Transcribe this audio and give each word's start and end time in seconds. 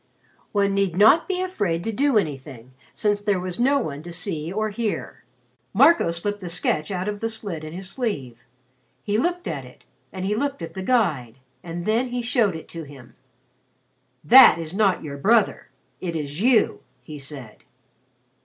One 0.51 0.73
need 0.73 0.97
not 0.97 1.27
be 1.27 1.41
afraid 1.43 1.83
to 1.83 1.91
do 1.91 2.17
anything, 2.17 2.71
since 2.91 3.21
there 3.21 3.39
was 3.39 3.59
no 3.59 3.77
one 3.77 4.01
to 4.01 4.11
see 4.11 4.51
or 4.51 4.71
hear. 4.71 5.23
Marco 5.75 6.09
slipped 6.09 6.39
the 6.39 6.49
sketch 6.49 6.89
out 6.89 7.07
of 7.07 7.19
the 7.19 7.29
slit 7.29 7.63
in 7.63 7.71
his 7.73 7.87
sleeve. 7.87 8.43
He 9.03 9.19
looked 9.19 9.47
at 9.47 9.63
it 9.63 9.83
and 10.11 10.25
he 10.25 10.33
looked 10.33 10.63
at 10.63 10.73
the 10.73 10.81
guide, 10.81 11.37
and 11.63 11.85
then 11.85 12.07
he 12.07 12.23
showed 12.23 12.55
it 12.55 12.67
to 12.69 12.81
him. 12.81 13.13
"That 14.23 14.57
is 14.57 14.73
not 14.73 15.03
your 15.03 15.17
brother. 15.19 15.67
It 15.99 16.15
is 16.15 16.41
you!" 16.41 16.81
he 17.03 17.19
said. 17.19 17.57